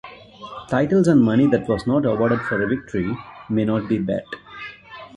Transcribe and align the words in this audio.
Titles 0.67 1.07
and 1.07 1.21
money 1.21 1.45
that 1.45 1.69
was 1.69 1.85
not 1.85 2.07
awarded 2.07 2.41
for 2.41 2.59
a 2.59 2.65
victory 2.67 3.15
may 3.51 3.63
not 3.65 3.87
be 3.87 3.99
bet. 3.99 4.25